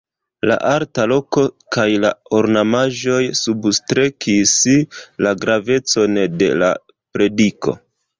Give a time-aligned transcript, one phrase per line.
[0.49, 1.41] La alta loko
[1.75, 4.55] kaj la ornamaĵoj substrekis
[5.27, 6.71] la gravecon de la
[7.19, 7.77] prediko.